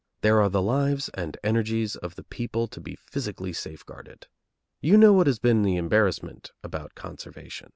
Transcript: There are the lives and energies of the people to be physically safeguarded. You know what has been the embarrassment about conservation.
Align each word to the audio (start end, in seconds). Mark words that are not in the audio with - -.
There 0.21 0.41
are 0.41 0.49
the 0.49 0.63
lives 0.63 1.09
and 1.09 1.37
energies 1.43 1.95
of 1.95 2.15
the 2.15 2.23
people 2.23 2.67
to 2.69 2.81
be 2.81 2.95
physically 2.95 3.53
safeguarded. 3.53 4.25
You 4.79 4.97
know 4.97 5.13
what 5.13 5.27
has 5.27 5.37
been 5.37 5.61
the 5.61 5.75
embarrassment 5.75 6.49
about 6.63 6.95
conservation. 6.95 7.69